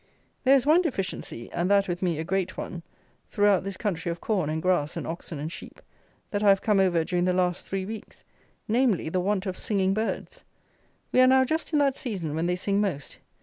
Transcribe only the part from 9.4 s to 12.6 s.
of singing birds. We are now just in that season when they